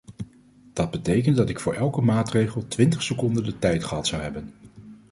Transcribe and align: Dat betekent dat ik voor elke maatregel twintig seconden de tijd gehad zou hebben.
Dat 0.73 0.91
betekent 0.91 1.35
dat 1.35 1.49
ik 1.49 1.59
voor 1.59 1.73
elke 1.73 2.01
maatregel 2.01 2.67
twintig 2.67 3.01
seconden 3.03 3.43
de 3.43 3.59
tijd 3.59 3.83
gehad 3.83 4.07
zou 4.07 4.21
hebben. 4.21 4.53